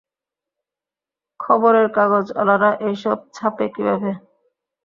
[1.39, 4.11] খবরের কাগজঅলারা এইসব ছাপে কীভাবে?